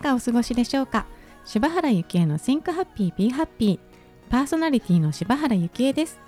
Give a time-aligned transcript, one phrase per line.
[0.00, 1.06] かがお過ごしでしょうか？
[1.44, 3.78] 柴原幸恵の Think Happy Be Happy
[4.30, 6.18] パーソナリティの柴原幸恵です。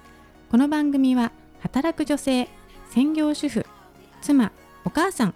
[0.51, 2.49] この番組は働く女性
[2.91, 3.65] 専業主婦
[4.21, 4.53] 妻
[4.85, 5.35] お母さん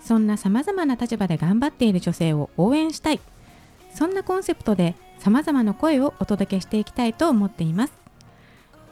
[0.00, 3.20] そんな様々な立場で頑張っている女性を応援したい。
[3.92, 7.92] そんなコンセプトで様々な声をお届けしていきたいと思っています。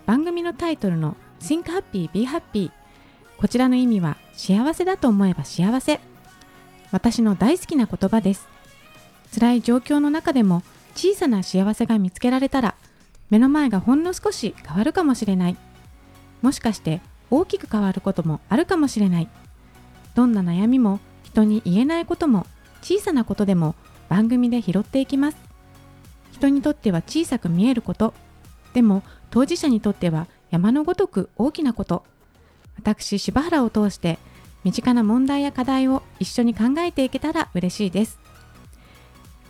[0.06, 2.70] 番組のタイトルの Think Happy Be Happy
[3.38, 6.00] こちらの意味は幸せだと思えば幸せ。
[6.90, 8.48] 私の大好きな言葉です。
[9.34, 10.62] 辛い状況の中でも
[10.94, 12.76] 小さな幸せが見つけられたら
[13.30, 15.56] 目の前がほんの少し変わるかもしれない。
[16.40, 19.28] もしかして大きく変わることもあるかもしれない。
[20.14, 22.46] どんな悩みも人に言えないことも
[22.80, 23.74] 小さなことでも
[24.08, 25.36] 番組で拾っていきます。
[26.32, 28.14] 人にとっては小さく見えること。
[28.72, 32.04] でも当事者にとっては山のごとく大きなこと。
[32.76, 34.18] 私柴原を通して
[34.62, 38.20] 身近な問題や課題を一緒に考えていけたら嬉しいです。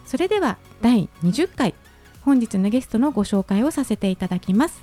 [0.05, 1.75] それでは第20回
[2.23, 4.83] 本日のゲストのご紹介をさせていただきます。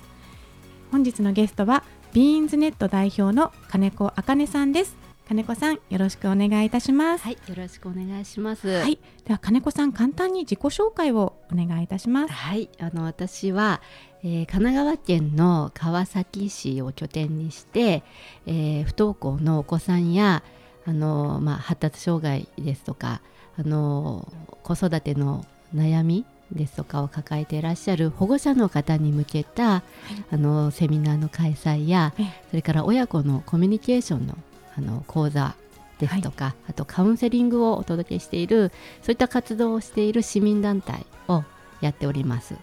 [0.92, 4.96] 本日のゲストはビーンズネット代表の金子茜さんです。
[5.26, 7.24] 金子さんよろしくお願いいたします。
[7.24, 8.68] はいよろしくお願いします。
[8.68, 12.32] はいでは金子さん簡単に自己紹介をお願いいたします。
[12.32, 13.80] はいあの私は、
[14.22, 18.02] えー、神奈川県の川崎市を拠点にして、
[18.46, 20.42] えー、不登校のお子さんや
[20.84, 23.22] あの、まあ、発達障害ですとか
[23.58, 29.82] あの子育ての悩みですとかを抱えていらっしゃる保護者の方に向けた、はい、
[30.30, 32.12] あのセミナーの開催や、
[32.50, 34.36] それから親子のコミュニケーションの
[34.74, 35.54] あの講座
[35.98, 41.44] ですとか、はい、あとカウンセリングをお届けしているそういった活動をしている市民団体を
[41.80, 42.56] やっております。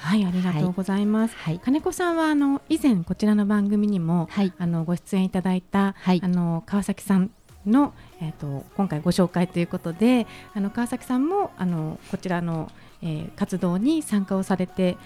[0.00, 1.36] はい、ありがとうございます。
[1.36, 7.30] はい、金子さんはあの以前こちらの番組にも、はい、あのご出演いただいた、はい、あの川崎さん
[7.68, 12.70] のえっ、ー、と今回ご紹介ということで、あの川崎さんもあのこちらの、
[13.02, 14.96] えー、活動に参加をされて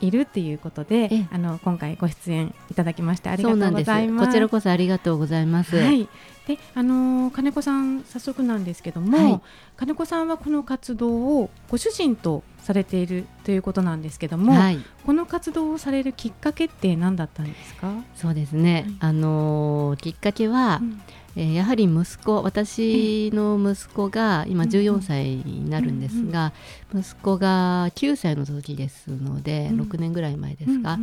[0.00, 4.26] いるっていうことで、あの今回ご出演いただきましてありがとうございます。
[4.28, 5.76] こちらこそありがとうございます。
[5.76, 6.08] はい。
[6.46, 9.40] で、あの金子さん早速なんですけども、はい、
[9.76, 17.92] 金子さんはこの活動をご主人とされているということなんですけども、はい、この活動をされるきっかけって何だったんですか？
[18.14, 18.84] そうですね。
[19.00, 20.78] はい、あのきっかけは。
[20.80, 21.00] うん
[21.38, 26.52] えー、やはり息子私の息子が今14歳になるんですが、
[26.92, 30.98] 息子が9歳の時ですので、6年ぐらい前ですが、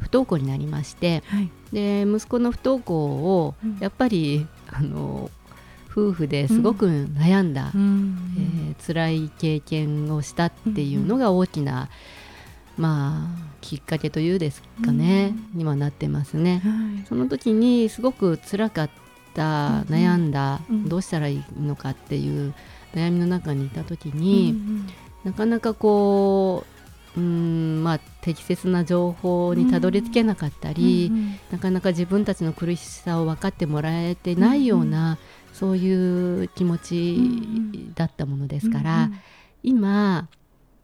[0.00, 5.30] 不登校になりまして、はい、で息子の不登校をやっぱり、あの
[5.90, 11.90] 夫婦ですごく悩んだ、うん、えー、辛い経験をしたっていうのが大きな、
[12.78, 16.62] まあきっかけというですかね、にはなってますね。
[16.64, 18.90] はい、その時にすごく辛かっ
[19.36, 22.54] た悩んだ、どうしたらいいのかっていう
[22.94, 24.54] 悩みの中にいた時に、
[25.24, 26.76] なかなかこう
[27.16, 35.18] うんまあ、適切な情報にたどり着けなかったり、うんうん、なかなか自分たちの苦しさを分かってもらえてないような、うんうん、
[35.54, 39.20] そういう気持ちだったものですから、うんうん、
[39.62, 40.28] 今、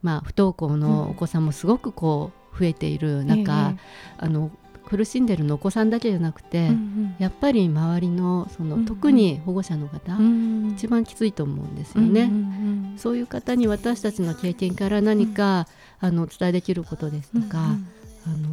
[0.00, 3.74] まあ、不登校のお子さんもすごくこう増えている中、
[4.16, 4.50] あの
[4.92, 10.64] 苦しんでるのお子さんだけじゃなくて、うんうん、やっぱり周りのその、うんうん、特に保護者の方、うん。
[10.64, 15.66] うん、一番きついと思うんですよね、うんうんうん、そういう方に私たちの経験から何か、
[16.02, 17.86] うん、あのお伝えできることですとか、うんうん、
[18.26, 18.48] あの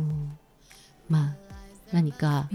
[1.09, 1.35] まあ
[1.91, 2.47] 何か、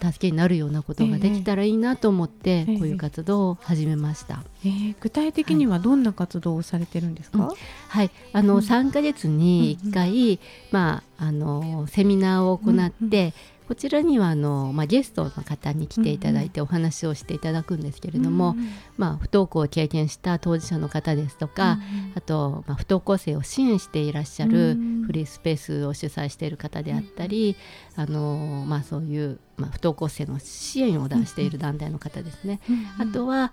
[0.00, 7.56] 助けになるようなことができたらいいなと思って、こういう活動を始めました、えー、具体的にはどんな活動をされてるんですか、はい、
[7.88, 10.38] はい、あの、うん、3か月に1回、うんうん、
[10.70, 13.32] まあ、あのセミナーを行って、うんうん
[13.70, 18.68] こちらにはあの、まあ、ゲストの方に来ていただいてお話をしていただくんですけれども、うんうん、
[18.98, 24.76] まあ、不登校を経験した当事者の方ですとか、うんうん、あと、まあ、不登校生を支援していらっしゃる
[25.06, 27.56] フリースペースを主催している方であったり、
[27.96, 32.58] うんうん、あのまあ、そういう、まあ、不登校生の支援を出している団体の方ですね。
[32.98, 33.52] あとは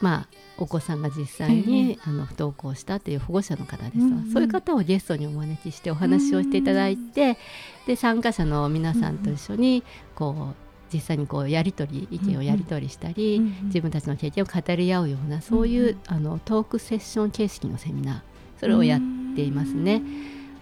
[0.00, 7.38] まあ、お子さんが実際に、あの不登校したという保護者の方ですそういう方をゲストにお招きしてお話をしていただいて、
[7.86, 9.82] で参加者の皆さんと一緒に
[10.14, 18.20] こう実際にこうやり取り意見をやり取りしたり、自分たちの経験を語り合うようなそういう、あのトークセッション形式のセミナー
[18.60, 19.00] それをやっ
[19.34, 20.02] ていますね。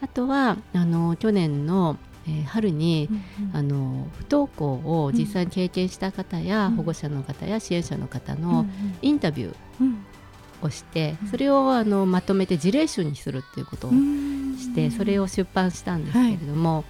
[0.01, 1.97] あとはあの去年の
[2.27, 4.73] えー、春に、うんうん、あの不登校
[5.05, 8.67] を実際に経験した方や、うん、保護者の方や支援者の方の
[9.01, 16.77] インタビューをして、うん、それをあのまとめて事例集にするっていうことをして、それを出版したんですけれども。
[16.77, 16.85] はい。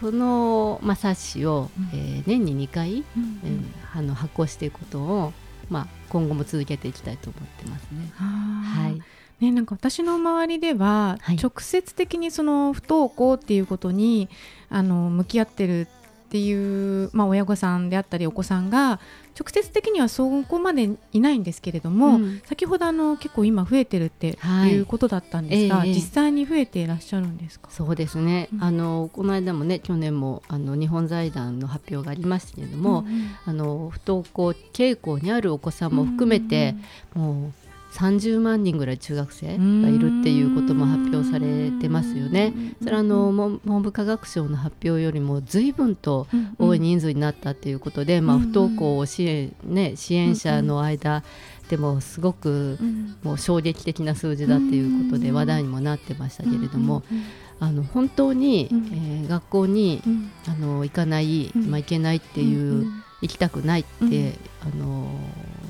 [0.00, 5.32] その、まあ、冊子を、えー、年に2回、うん、えー、あの発行していくことを
[5.72, 8.12] まあ、今後も続けていきたいと思ってますね。
[8.14, 9.02] はい
[9.42, 11.36] ね、なんか私の周りでは、はい。
[11.36, 14.28] 直接的にその不登校っていうことに
[14.70, 15.86] あの向き合ってるっ
[16.30, 19.00] ていう、まあ、親御さんであったりお子さんが
[19.38, 22.40] 直接的にはそこまでいないんですけれども、うん。
[22.44, 28.62] 先ほどあの結構今増えてるってはいいうことだったんですが、ええ実際に増えていらっしゃるんですか、そうですね、うん。
[28.62, 33.30] あのこの間もね去年もあの日本財団の発表がありましたけれども、うんうん。
[33.44, 36.76] あの不登校傾向にあるお子さんも含めて、
[37.14, 37.52] もう
[37.92, 42.54] 30万人ぐらい中学生がいるっていうことも発表されてますよね。
[42.82, 46.26] それはあの文文部科学省の発表よりも随分と
[46.58, 51.22] 多い人数になったっていうことで、まあ、うん不登校を支援,、ね、支援者の間
[51.68, 53.16] でもすごくうん。
[53.22, 57.22] もう衝撃的な数字だっていうことで話題にもなってましたけれども、うん。
[57.60, 58.86] あの本当に、うん。
[58.86, 60.30] えー学校にうん。
[60.46, 61.70] あの行かない、うん。
[61.70, 62.86] まあ、行けないっていう、
[63.22, 64.34] 行きたくないって、うん。
[64.60, 65.08] あの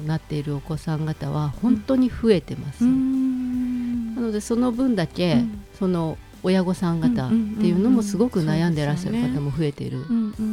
[0.07, 2.85] なっているお子さん方は本当に増えてます。
[2.85, 4.17] うん。
[4.17, 5.65] なのでその分だけ、うん。
[5.79, 10.05] その親御さん方っていうのもすごく悩んでらっしゃる方も増えている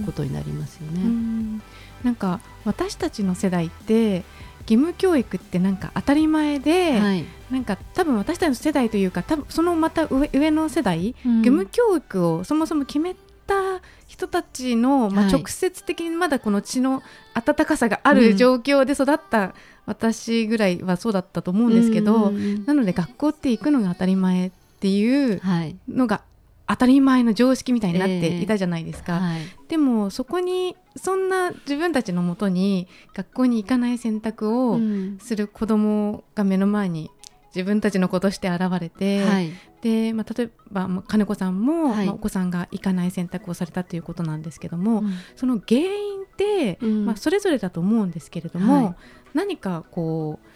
[0.06, 1.04] ことになりますようね。
[1.04, 1.62] ん。
[2.04, 4.24] なんか私たちの世代って
[4.62, 11.38] 義務教育ってなんか当たり前で、はい、なんか多分私たちの世代というか多分そのまた上上の世代、うん。
[11.40, 13.16] 義務教育をそもそも決め
[13.48, 13.81] た
[14.19, 15.33] 人たちの、まあ、はい。
[15.33, 17.01] 直接的にまだこの血の
[17.33, 18.18] 温かさがあうん。
[18.18, 19.54] る状況で育った
[19.86, 22.66] 私ぐらいはそうだったと思うんですけど、うん。
[22.66, 25.75] なので学校って行くのが当たり前っていうはい。
[25.88, 26.21] のが
[26.68, 29.13] 当たり前の常識みたいになっええていたじゃないですか。
[29.19, 29.42] はい。
[29.69, 35.18] でもそこにそんな自分たちのもとに学校に行かない選択をうん。
[35.19, 37.10] する子供が目の前に
[37.56, 39.51] 自分たちの子として現れて、はい。
[39.81, 42.06] でまあ、例えばまあ金子さんも、はい。
[42.06, 45.13] まあ、お子さんが行かない選択をされたということなんですけども、うん。
[45.36, 47.06] その原因って、うん。
[47.06, 48.96] まあ、それぞれだと思うんですけれども、はい。
[49.34, 50.48] 何かこう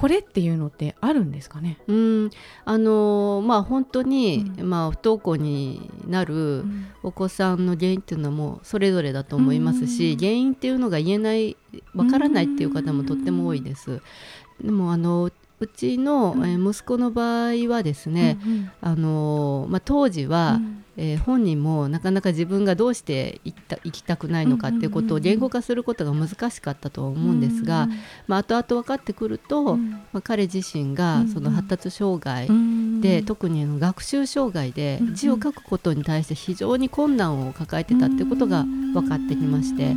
[0.00, 2.30] これっていうのってあるんですかね、うん。
[2.64, 6.64] あのーまあ本当に、うまあ、不登校になる
[7.02, 10.18] お子さんの原因っていうのはもうそれぞれだと思いますし、うん。
[10.18, 11.58] 原因っていうのが言えない
[11.94, 14.00] わからないっていう方もとっても多いです。
[14.62, 16.44] でもあのうちの、うん。
[16.48, 20.30] えー息子の場合はですね、うんあのーまあ、当時うん。
[20.30, 20.60] は、
[20.96, 27.88] えー本人もなかなか自分がどうして行った行きたくないのかっていうことを言語化することが難しかったとは思うんですが、
[28.26, 29.90] まあ、後々分かってくると、うん。
[29.90, 39.94] まあ、彼自身うんがその発達障害うんで、特にあの学習障害でうん字を書くことに対して非常に困難を抱えてたっていうことが分かってきまして、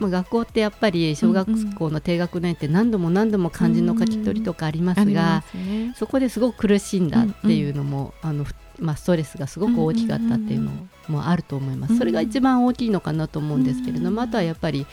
[0.00, 5.94] まあ、学校ってやっぱり小学校の低学年って何度も何度も漢字の書き取りとかありますがね。
[5.96, 10.70] そこですごく苦しんだっていうのも、あのふまあ、ストレスがすごく大きかったっていうの
[11.08, 11.96] もあると思います。
[11.96, 14.86] それが一番大きいのかなと思うんですけれども、あとはやっぱり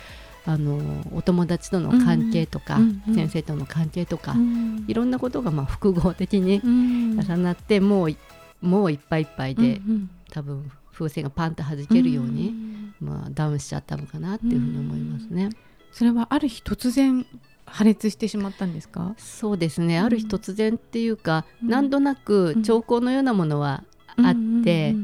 [0.45, 0.79] あの
[1.13, 7.19] お友達との関係とか、うんうん先生との関係とか、うんいろんなことがまあ複合的にうん。
[7.19, 8.17] 重なって、もうい
[8.61, 12.72] もういっぱいいっぱいで、うん多分風船がパンと弾けるよううに、ん
[13.03, 15.49] まあ、ダウンしちゃったのかなっていうふうに思いますね。
[15.91, 17.25] それはある日突然
[17.65, 19.13] 破裂してしまったんですか？
[19.17, 19.99] そうですね。
[19.99, 21.69] ある日突然っていうか、うん。
[21.69, 23.83] なんとなく兆候のようなものは
[24.17, 24.95] あって、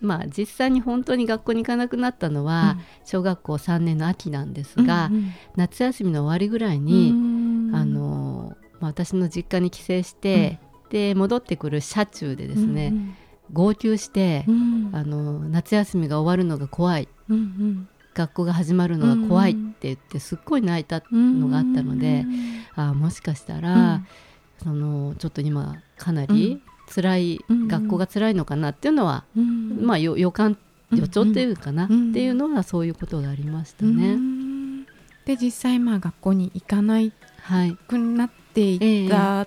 [0.00, 7.74] まあ、実際に本当に学校に行かなくなったのは、小学校3年の秋なんですが、うん夏休みの終わりぐらいうんに、うん。
[7.74, 10.58] あのまあ、私の実家に帰省して、
[10.90, 12.94] で戻ってくる車中でですね、
[13.52, 14.90] 号泣してう、ん。
[14.92, 17.08] あの夏休みが終わるのが怖い。
[17.28, 22.24] うん学校が始まるのが怖いって言ってすっごい泣いたうんのがあったので、
[22.74, 24.06] ああもしかしたら、うん。
[24.62, 26.60] そのちょっと今かなり
[26.92, 30.58] 辛い、うん学校が辛いのかなっていうのは、うんまあよ予感
[30.90, 34.16] うん予兆っていうかな、うんっていうのはそういうことがありましたうね。
[34.16, 34.84] ん。
[35.24, 37.12] で実際まあ学校に行かない
[37.42, 39.46] はい、くなっていった、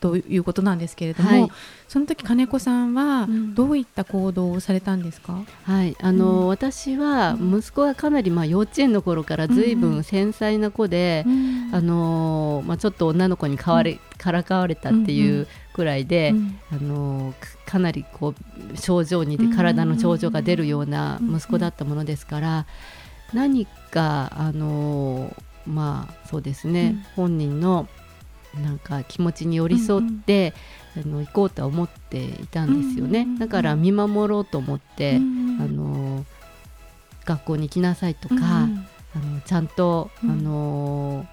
[0.00, 1.48] ということなんですけれども、はい。
[1.88, 3.54] その時金子さんはうん。
[3.54, 6.46] どういった行動をされたんですか、はい、あの、うん。
[6.48, 11.24] 私は息子がかなりまあ幼稚園の頃からずいぶん繊細な子で、
[11.72, 16.58] あのまあ、ちょっと女の子にかわれ、からかわれたっていうくらいで、うん。
[16.72, 18.34] あのかかなりこ
[18.74, 22.66] う症状にで体の症状が出るような息子だったものですから、
[23.32, 27.86] 何かあのまあそうですね、本人の
[28.54, 30.54] なんか気持ちに寄り添って、
[30.96, 36.24] あの行こうとは思っていたんですよね、うんだから見守ろうと思って、うんあの
[37.24, 40.30] 学校に行きなさいとか、うんあのちゃんと、うん。
[40.30, 41.26] あの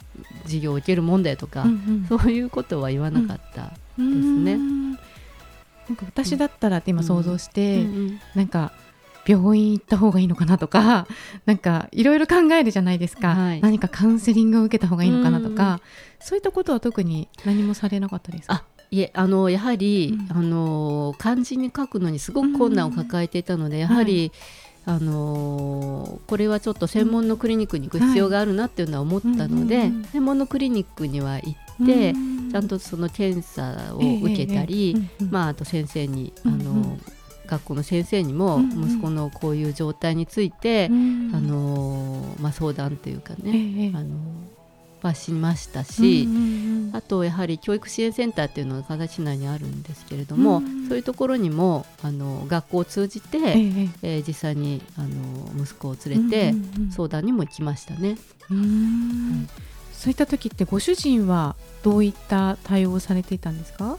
[0.44, 1.70] 授業を受けるもんだよとか、うん
[2.10, 2.20] うん。
[2.20, 3.66] そういうことは言わなかった。
[3.66, 4.54] ですね。
[4.54, 4.92] うん。
[4.92, 8.20] なんか私だったらって今想像して、うん。
[8.36, 8.72] なんか
[9.28, 11.06] 病院行った方がいいのかなとか
[11.46, 13.62] なんかいろいろ考えるじゃないですか、はい。
[13.62, 15.82] 何かカウンセリングを受けた方がいいのかなとか、
[16.20, 18.54] そういったことは特に何もされなかったですか？
[18.56, 20.38] あいえあのやはり、うん。
[20.38, 24.32] あの漢字に書くのにすごく困難を抱えていたので、やはり、
[24.86, 35.34] あのこれはちょっと専門のクリニックに行く必要があるなっていうのは思ったので、うん専門のクリニックには行って、うんちゃんとその検査を受けたり、ええええうんうん。
[35.34, 37.02] まあ、あと先生に、うんあのうん
[37.48, 38.90] 学校の先生にもうんうん。
[38.92, 44.16] 息子のこういう状態について、うんあのまあ、相談というかえね、えあの
[45.02, 54.18] はしましたし、うんうんうんあとやはり教育支援センターっていうのが加賀市内にあるんですけれども、うんそういうところにもあの学校を通じて、ええええ。
[54.18, 55.08] えー実際にあの
[55.64, 58.18] 息子を連れてうんうんうん相談にも行きましたね。
[58.50, 59.50] うーん。
[59.92, 63.98] そういった時ってご主人はどういった対応をされていたんですか？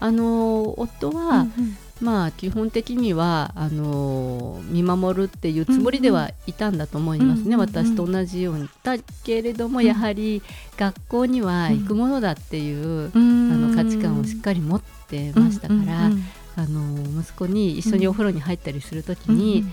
[0.00, 8.68] あの夫は、うんうんまあ基本的にはあの見守るっていうつもりではいたんだと思いますね、私と同じように。
[8.82, 9.86] だけれども、うん。
[9.86, 10.42] やはり
[10.76, 13.70] 学校には行くものだっていう、あうん。
[13.70, 16.10] の価値観をしっかり持ってましたから、
[16.56, 19.64] あの息子に一緒にお風呂に入ったりする時に、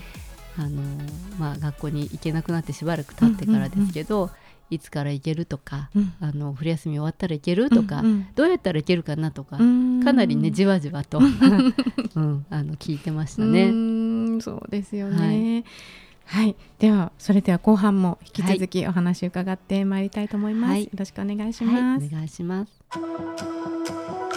[0.56, 0.82] あの
[1.38, 4.30] まあ、学校に行けなくなってしばらく経ってからですけど、
[4.70, 13.64] いつから行けるとかうんあの冬休み終わったら行けるとか、うんうんどうやったら行けるかなとか、うんかなりねじわじわと、うん、 あの聞いてましたね。
[13.68, 15.64] うんそうですよね。
[16.26, 20.70] はい、ではそれでは後半も引き続きお話を伺ってまいりたいと思います。
[20.70, 22.04] はいよろしくお願いしはます。
[22.04, 24.29] い、お願いします。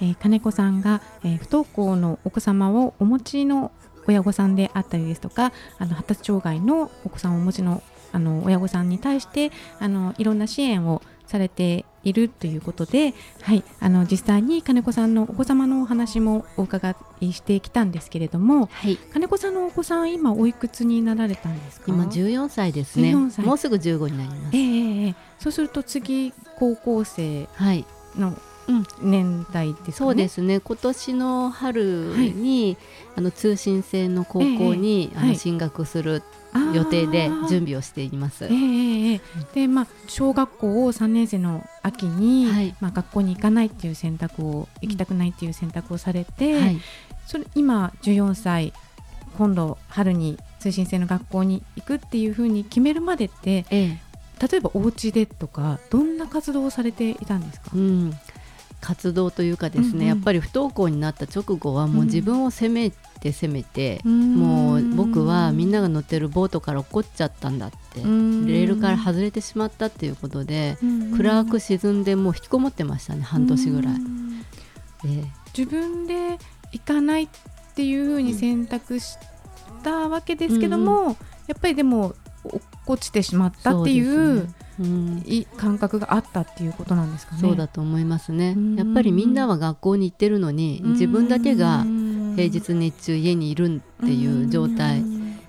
[0.00, 3.70] えー金子さんが、えー不登校のお子様をお持ちの
[4.06, 13.12] 親御さんであったりですとかあの発達障害のお子さんをお持ちのあの親御さんに対してあのいろんな支援をされているということで、
[13.42, 21.92] はい、あの実際に金子さんのお子様のお話もお伺いしてきたんですけれどもはい、金子さんのお子さん今おいくつになられたんですか？
[21.92, 23.14] 今14歳ですね。
[23.14, 23.44] 14歳。
[23.44, 24.56] もうすぐ15になります。
[24.56, 27.84] ええええそうすると次高校生はい、
[28.16, 28.36] のうん
[29.00, 29.92] 年代ですかね。
[29.92, 30.60] そうですね。
[30.60, 31.80] 今年の春
[32.34, 32.76] に、
[33.16, 35.28] あの通信制の高校に、あのええ。
[35.30, 35.36] はい。
[35.38, 36.22] 進学する
[36.52, 38.46] あー予定で準備をしています。
[38.46, 39.20] ええええ
[39.54, 42.74] でまあ小学校を3年生の秋に、はい。
[42.80, 46.80] まあ、学校に行かないっていう選択を行きたくないっていう選択をされて、はい、
[47.26, 48.72] それ今14歳
[49.36, 53.98] 今度春に通信制の学校に行くっていうふうに決めるまでってええ、
[54.50, 58.10] 例えばお家でとかどんな活動をされていたんですか、うん。
[58.80, 60.06] 活動というかですね、うんうん。
[60.06, 70.78] やっぱり不登校になった直後はもう自分を責めて責めて、ももう僕はみんなが乗ってるボートから落っこっちゃったんだって、レレールから外れてしまったっていうことで、
[71.16, 73.94] 暗く沈んでもう引きこもってましたね半年ぐらい。
[75.06, 75.24] え
[75.56, 76.38] 自分で
[76.72, 77.28] 行かないっ
[77.74, 79.16] ていうふうに選択し
[79.82, 81.16] たわけですけども、
[81.46, 82.14] やっぱりでも
[82.92, 84.54] 落ちてしまったっていそううね。
[84.80, 85.22] うん。
[85.26, 87.40] い感覚があったっていうことなんですかね。
[87.40, 88.54] そうだと思いますね。
[88.56, 88.76] うん。
[88.76, 91.84] やっぱりみんなは学校に行ってるのに自分だけが
[92.36, 95.02] 平日日中家にいるっていう状態。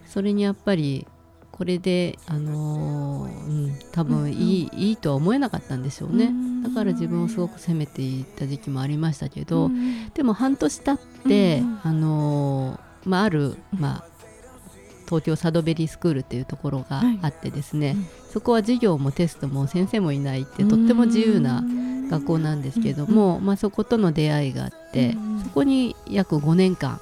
[0.07, 1.07] それにやっぱり
[1.51, 6.31] これで、あのーうん、多分いい,、いいとは思えなかったんでしょうね。
[6.63, 9.69] だから自分をすごく責めていた時期もありましたけど、
[10.13, 11.79] でも半年経って、うん。
[11.83, 14.03] あのーまあ、ある、まあ、
[15.09, 18.07] 東京サドベリースクールっていうところがあってですね、うん。
[18.31, 21.63] そこは授業もテストも先生もいないってとっても自由な
[22.09, 26.99] 学校なんですけども、まあ、そことの出会いがあって、うんそこに約5年間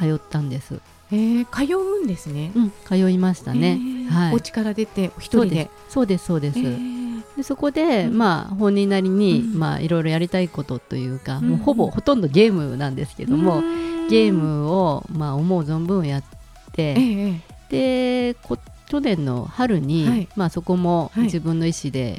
[0.00, 0.80] 通ったんです、
[1.12, 2.50] ええ通うんですね。
[2.56, 4.32] うん、通いましたね、ええはい。
[4.32, 5.70] お家から出て一人で。
[5.88, 7.36] そうですそうです、ええ。
[7.36, 8.16] でそこで、うん。
[8.16, 9.58] まあ本人なりに、うん。
[9.58, 14.08] まあいろいろやりたいことというか、うんもうほぼほとんどゲームなんですけども、うん。
[14.08, 16.24] ゲームを、まあ、思う存分やっ
[16.72, 18.58] でこ
[18.92, 20.28] 去年の春に、はい。
[20.36, 21.24] まあ、そこもはい。
[21.24, 22.16] 自分の意思で、え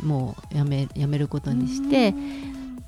[0.00, 2.14] ーもうやめやめることにして、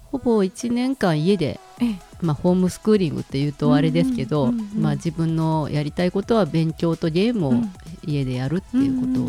[0.06, 1.98] ほぼ1年間家で、ええ。
[2.22, 7.72] まあ、ホームスクーリングっていうとあれですけど、まあ、自分のやりたいことは勉強とゲームをうん。
[8.04, 9.20] 家でやるっていうこと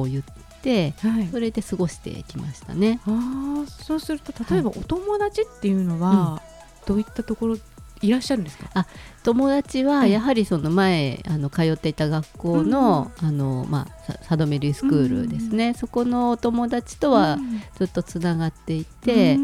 [0.00, 0.24] を言っ
[0.62, 1.28] て、はい。
[1.28, 3.00] それで過ごしてきましたね。
[3.06, 6.40] ああそうすると例えばお友達っていうのは
[6.86, 7.56] どういったところ
[8.02, 8.86] いらっしゃるんですか、
[9.22, 10.12] 友達ははい。
[10.12, 17.38] やはりその前あの通っていた学校の,、あのまあ、ササドメリースクールですね、そこのお友達とは
[17.76, 19.38] ずっとつながっていて、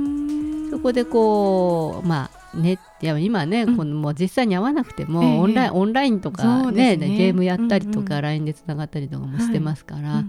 [0.70, 3.76] そこでこうまあねいや今ね、うん。
[3.76, 5.38] このもう実際に会わなくても、ええ。
[5.38, 6.96] オンラインオンラインとそかね。
[6.96, 10.24] ゲームやったりとか、LINE でつながったりとかもしてますから、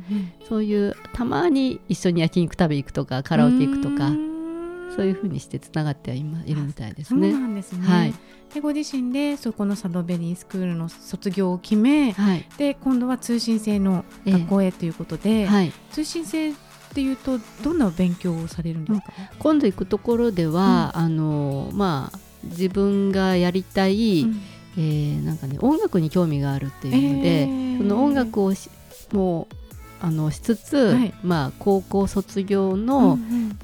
[0.48, 4.12] そういうたまに一緒に焼肉食べ行くとかカラオケ行くとか
[4.96, 7.32] そういうふうにしてつながってはいるみたいですそうね。
[7.32, 8.14] なんですね、はい。
[8.54, 12.46] でご自身でそこのサドベリースクールの卒業を決めはい。
[12.58, 16.54] で今度は通信制の学校へということで、はい、通信制っ
[16.94, 24.42] ていうとどんな勉強をされるんですか、今度行くところでは、あのまあ自分がやりたい、うん。
[24.78, 27.78] えーなんかね音楽に興味があるっていうので、えー。
[27.78, 28.70] その音楽をし
[29.12, 29.56] もう
[30.02, 31.14] あのしつつ、はい。
[31.24, 33.18] まあ高校卒業うんの、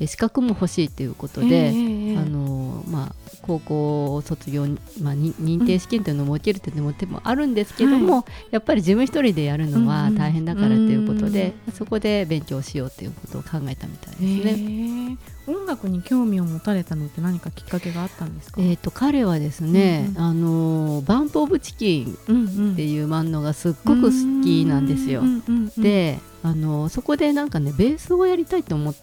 [0.06, 15.18] 資格も欲しいということえで、ーあのまあ高校卒業に、まあ、に認定試験というのも受けるというのも手もあるんですけども、やっぱり自分一人でやるのは大変だからということで、そこで勉強しようということを考えたみたいですね。
[15.47, 20.23] えー音楽に興味を持たれたのって何かきっかけがあったんですか、えー、と彼はですね、うんうん。
[20.23, 22.73] あのバンプ・オブ・チキンうんうん。
[22.73, 25.21] っていう漫画がすっごく好きなんですよ。
[25.21, 25.23] う。
[25.23, 28.95] んうんうんであのそこでなんかねベースをやりたいと思っ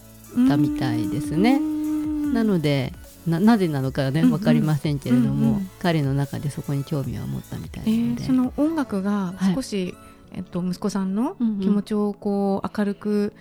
[0.48, 1.56] たみたいですね。
[1.56, 2.34] うん。
[2.34, 2.92] なので
[3.26, 4.38] ななぜなのかはねうんうん。
[4.38, 5.70] 分かりませんけれども、うんうん。
[5.80, 9.54] 彼の中でそこに興味を持ったみたいえなので、ーその音楽がはい。
[9.54, 9.94] 少し、
[10.32, 11.60] えっと、息子さんのうんうん。
[11.60, 13.32] 気持ちをこう明るく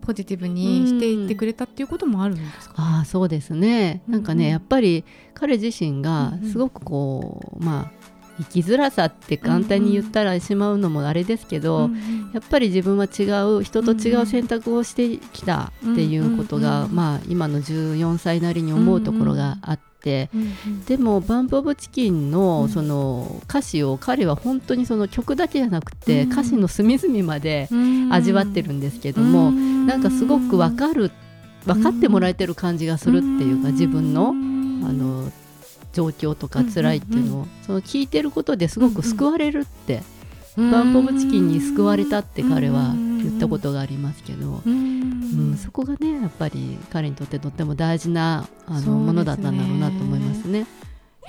[0.00, 4.02] ポジティブにしていってくれたっていうこともあるんですか、ああそうですね。
[4.08, 4.50] なんかね、うんうん。
[4.52, 5.04] やっぱり
[5.34, 13.24] 彼自身がすごくこう、まあ生きづらさって簡単に言ったらしまうのもあれですけど、うんうんやっぱり自分は違
[13.58, 22.68] う人と違う選択をしてきたっていうことが、まあ今の14歳なりに思うところがあって、うんうんでもバンプ・オブ・チキンうのん。
[22.68, 26.32] その歌詞を彼は本当にその曲だけじゃなくてうん。
[26.32, 27.68] 歌詞の隅々まで
[28.12, 29.86] 味わってるんですけども、うん。
[29.86, 31.10] なんかすごく分かる
[31.66, 34.84] 分かってもらえてる感じがするっていうか自分のうん。
[34.86, 35.30] あの
[35.92, 40.02] 状況とか辛いっていうのをその聞いてることですごく救われるって
[40.56, 44.62] バンプ・オブ・チキンに救われたって彼は言ったことがありますけど。
[44.66, 50.66] うんうん、そこがねやっぱり彼にとってとっても大事なあの、ねものだったんだろうなと思いますね。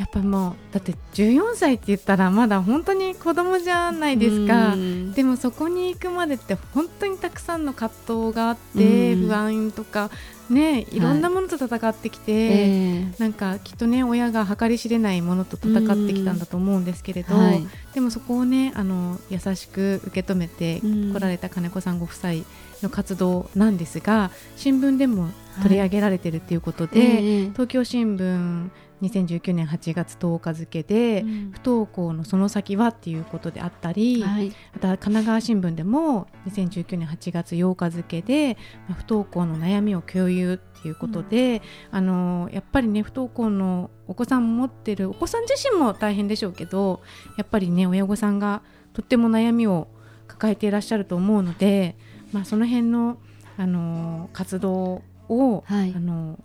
[0.02, 4.74] やっぱもうだって14歳って言ったらまだ本当に子供じゃないですか。
[4.74, 5.14] うん。
[5.14, 9.28] でもそこに行くまでって本当にたくさんの葛藤があって、うん。
[9.28, 10.10] 不安とか
[10.50, 13.16] ねいろんなものと戦ってきて、ええ。
[13.20, 17.68] なんかきっとね親が計り知れないものと戦ってきたんだと思うんですけれど、はい。
[17.94, 21.14] でもそこをねあの優しく受け止めてうん。
[21.14, 22.44] 来られた金子さんご夫妻
[22.82, 25.30] の活動なんですが新聞でも
[25.62, 27.50] 取り上げられてるっていうことで、ええ。
[27.52, 28.70] 東京新聞
[29.02, 31.52] 2019年8月10日付で、うん。
[31.52, 34.54] 不登校のその先はっていうことであったり、はい。
[34.76, 41.62] あとは神奈川新聞でも2019年8月8日付で、まあ不登校の悩みを共有っていうことで、
[41.92, 47.02] あのやっぱりね不登校のお子さん持ってるお子さん自身も大変でしょうけど
[47.38, 48.62] やっぱりね親御さんが
[48.94, 49.88] とっても悩みを
[50.28, 51.96] 抱えていらっしゃると思うので、
[52.32, 53.18] まあ、その辺の、
[53.58, 55.94] あの活動を、はい。
[55.96, 56.40] あの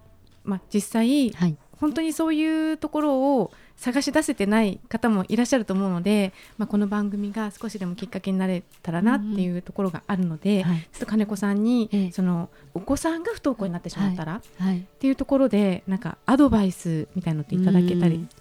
[0.45, 10.79] まあ、実際はい本当にそういうところを探し出せてない方もいらっしゃると思うので、まあ、この番組が少しでもきっかけになれたらなっていうところがあるので、はい。
[10.81, 12.12] ちょっと金子さんに、ええ。
[12.12, 14.87] そのお子さんが不登校になってしまったら、っはい。
[14.99, 18.27] ていうところでなんかアドバイスみたいのっていただけたりうん。
[18.27, 18.33] で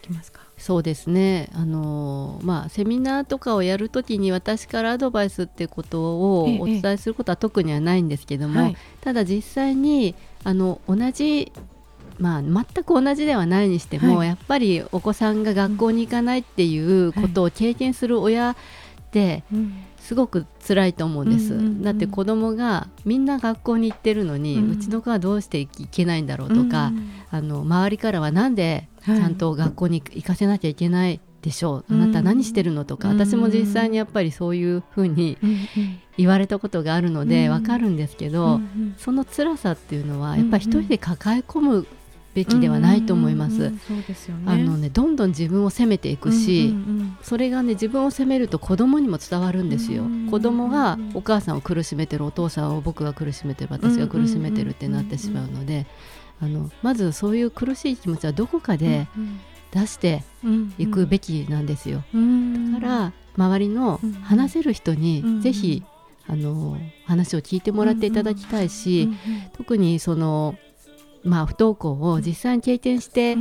[0.00, 1.50] きますか、そうですね。
[1.52, 6.60] あのまあセミナーとかをやるときに私からアドバイスっていうことをええ。
[6.60, 8.76] お伝えすることは特にはないんですけども、はい。
[9.02, 11.52] ただ実際にあの同じ
[12.18, 14.28] まあ、全く同じではないにしても、はい。
[14.28, 18.56] やっぱりお子さんが学校に行かないっていうことを経験する親っ
[19.10, 19.72] てうん。
[19.98, 29.20] すごく辛いと思うんです、うんうんうんだって子供がみんな学校に行ってるのに、ううんちの子はどうしていけないんだろうとか、うんあの周りからはなんでちはい。
[29.20, 35.36] ゃんと学校に行かせなきゃいけないでしょう、うんあなた何してるのとか、うん私も実際にやっぱりそういうふうに
[36.16, 38.94] 言われたことがあるのでうんわかるんですけど、うんうん。
[38.96, 41.86] その辛さっていうのはうんやっぱり一人で抱え込む
[42.38, 43.72] べきではないと思います。
[44.46, 46.72] あのねどんどん自分を責めていくし、
[47.20, 55.86] それがね自分を責めると子供にも伝わるんですよ、うん子供がお母さんを苦しめてるお父さんを僕が苦しめてる私が苦しめてるってなってしまうので
[56.40, 65.82] あのまずそういう苦しい気持ちはどこかでうん出してうんいくべきなんですよ、うんだから周りのうん話せる人にうんぜひ
[66.26, 69.08] あの話を聞いてもらっていただきたいし、
[69.56, 70.56] 特にその
[71.24, 73.36] まあ不登校を実際に経験して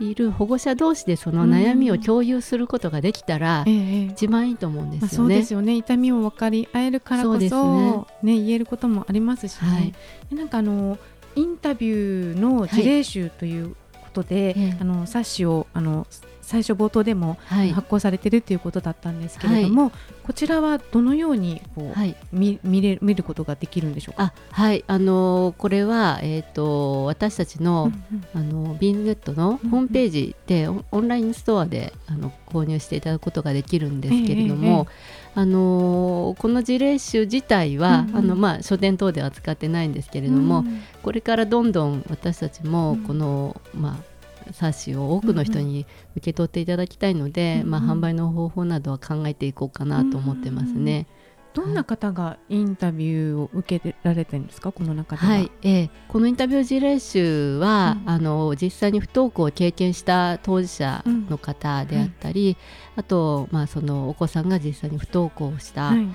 [0.00, 5.34] いる保護者同士でその悩みを共有することができたら一番いいと思うんでまあ、すよね。
[5.34, 5.74] そうですよね。
[5.74, 9.92] 痛みを分かり合えるからこそねね言えることもありますしね、
[10.30, 10.98] なんかあの
[11.36, 13.76] インタビューの事例集というこ
[14.12, 14.76] とで、ええ。
[14.80, 16.06] あの冊子をあの
[16.48, 17.70] 最初冒頭でもはい。
[17.70, 19.92] 発行されてるということだったんですけれども、
[20.24, 22.16] こちらはどのようにこう、はい。
[22.32, 24.24] 見見れ見ることができるんでしょうか？
[24.24, 24.84] あはい。
[24.86, 27.92] あのこれは、えー、と私たちの,、
[28.34, 34.86] あのビーンズネットのホームページで、オオンラインストアであの購入していただくことができるんですけれども、
[35.34, 38.16] あのこの事例集自体は、うんうん。
[38.16, 40.82] あのまあ、書店等では扱ってないんですけれども、うん。
[41.02, 43.04] これからどんどん私たちもうん。
[43.04, 44.17] この、まあ、
[44.52, 51.06] 冊子を多くの人に受け取っていただきたいので、うんうんまあ、販売の方法などは考えていこうかなと思ってますね。
[51.54, 54.70] どんな方がインタビューを受けられてるんですか？
[54.70, 55.28] この中では。
[55.28, 58.10] はい、えーこのインタビュー事例集は、うん。
[58.10, 62.56] あの実際に不登校を経験した当事者の方であったり、
[62.96, 66.06] あと、まあ、そのお子さんが実際に不登校をした、はい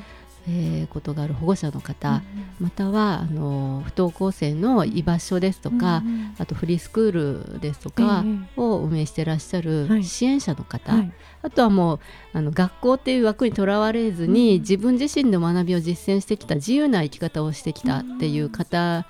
[0.48, 2.22] えーことがある保護者の方、
[2.60, 10.04] またはあの不登校生の居場所ですとか、うんうんあとフリースクールですとかええを運営してらっしゃるはい。
[10.04, 11.12] 支援者の方、はい。
[11.44, 12.00] あとはもう
[12.34, 19.08] あの学校っていう枠にとらわれずに、うん自分自身の学びを実践してきた自由な生き方をしてきたっていう方、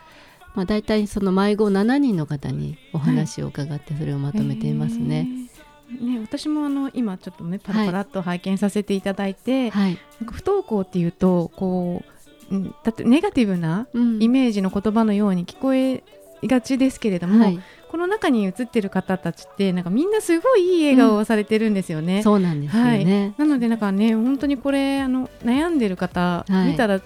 [0.56, 5.28] まあ、大体その迷子7人の方にお話を伺ってそれをまとめていますね。
[5.30, 5.53] えー
[6.02, 12.04] ね、私もあの今ちょっとねパラパラっと拝見させていただいて、はい、なんか不登校っていうとこ
[12.52, 14.22] う、うん、だってネガティブなうん。
[14.22, 16.04] イメージの言葉のように聞こえ
[16.44, 17.60] がちですけれども、はい。
[17.90, 22.24] この中に映ってる方たちってなんかみんなすごいいい笑顔をされてるんですよね。
[22.24, 23.34] そうなんですよね。
[23.38, 26.72] なのでなんかね本当にこれあの悩んでる方、はい。
[26.72, 27.00] 見たら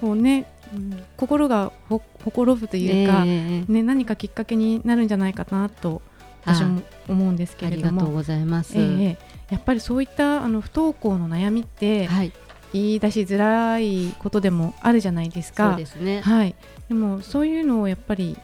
[0.00, 0.50] こうね、うん
[1.16, 6.00] 心がほほころぶというか、えーね、何かきっかけになるんじゃないかなと
[6.44, 8.78] 私も思うんですけあれども、りがとうございます。
[8.78, 9.18] ええ
[9.50, 12.32] やっぱりそういったあの不登校の悩みってはい、
[12.72, 15.70] 言い出しづらいことでもあるじゃないですか。
[15.70, 16.20] そうですね。
[16.20, 16.54] はい、
[16.88, 18.38] でもそういうのをやっぱり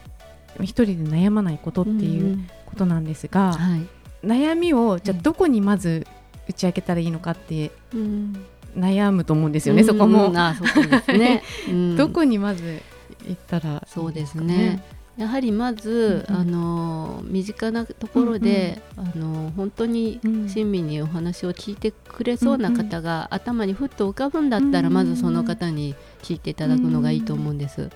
[0.61, 3.87] 一人で悩まないことっていううんことなんですが、はい、
[4.25, 6.05] 悩みをじゃあええどこにまず
[6.49, 10.37] 打ち明けたらいいのかってうん悩むと思うんですよね、そこうもん。
[10.37, 11.41] あそうですね。
[11.69, 12.81] うんどこにまず
[13.27, 14.83] 行ったらいいですかそうですね。
[15.17, 16.41] やはりまず、うんうん。
[16.41, 27.89] あの身近なところで、あの本当にうん親身にお話を聞いてくれそうな方が頭にふっと浮かぶんだったら、うんまずその方に聞いていただくのがいいと思うんです。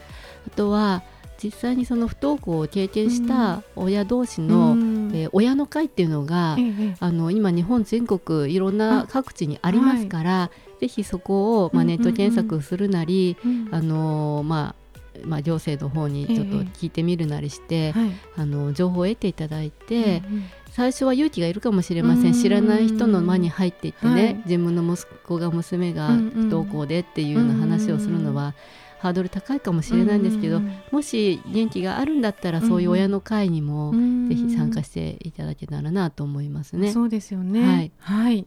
[0.48, 1.04] あとは
[1.42, 11.98] 実際にその不登校を経験した親同士の、うんえー親の会っていうのが、ええあの今日本全国いろんな各地にありますから、ぜひそこを、まあ、うんうんうん。
[12.00, 13.68] ネット検索するなり、うん。
[13.72, 14.81] あのまあ
[15.26, 18.12] まあ、行政の方にちょっと聞いてみるなりして、はい。
[18.38, 20.44] あの情報を得ていただいて、うんうん。
[20.72, 22.34] 最初は勇気がいるかもしれません、うん。
[22.34, 24.36] 知らない人の輪に入っていってね、はい。
[24.46, 26.30] 自分の息子が娘がうんうん。
[26.32, 28.54] 不登校でっていうような話をするのは、
[29.00, 36.92] ハードル高いかもしれないんですけど、うんもし元気があるんだったらそういう親の会にもうんぜひ参加していただけたらなと思いますね。
[36.92, 37.66] そうですよね。
[37.66, 37.92] はい。
[37.98, 38.46] はい。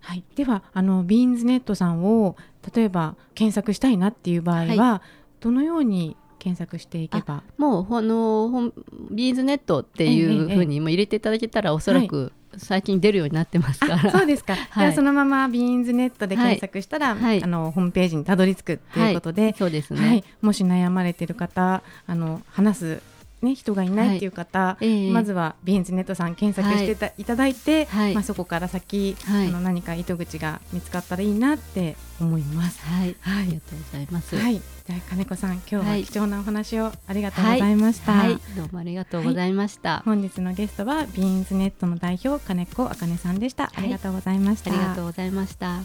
[0.00, 0.24] はい。
[0.36, 2.36] ではあのビーンズネットさんを
[2.74, 5.00] 例えば検索したいなっていう場合は、
[5.44, 7.42] どのように検索していけば？
[7.58, 8.72] もうこの
[9.10, 14.54] ビーズネットっていうふうにも入れていただけたらおそらく最近出るようになってますかあら、そうですか。
[14.70, 14.94] はい。
[14.94, 17.42] そのままビーンズネットで検索したら、はい。
[17.42, 23.02] あのホームページにたどり着くということで、そうですね、はい、もし悩まれてる方、あの話す
[23.44, 25.10] ね人がいないっていう方、ええ。
[25.10, 28.14] まずはビーンズネットさん検索してた、い、ただいて、はい。
[28.14, 29.48] まあそこから先、はい。
[29.48, 32.80] あの何か糸口が見つかったらいいなって思います。
[32.84, 33.42] はい、はい。
[33.42, 34.36] ありがとうございます。
[34.36, 36.04] はい、じゃあ金子さん今日ははい。
[36.04, 38.12] 貴重なお話をありがとうございました。
[38.12, 40.02] はい、どうもありがとうございました。
[40.04, 43.70] 本日のゲストはビーンズネットの代表金子あかねさんでした。
[43.74, 44.70] ありがとうございました。
[44.70, 45.76] ありがとうございました。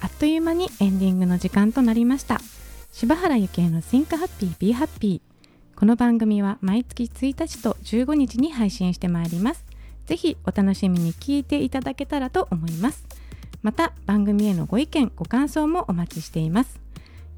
[0.00, 2.40] あっという間にエンディングの時間となりました。
[2.92, 5.20] 柴原幸恵の Think Happy Be Happy
[5.76, 9.64] この番組は毎月1日と15日に配信してまいります。
[10.06, 13.04] ぜひお楽しみに聞いていただけたらと思います。
[13.62, 16.80] また番組へのご意見ご感想もお待ちしています。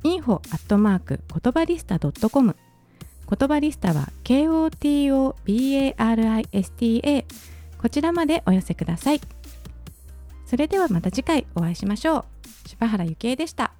[0.05, 2.57] info アットマーク言葉リスタ .com
[3.29, 7.25] 言葉リスタは KOTOBARISTA
[7.79, 9.20] こちらまでお寄せください。
[10.44, 12.25] それではまた次回お会いしましょう。
[12.68, 13.72] 柴原幸恵でした。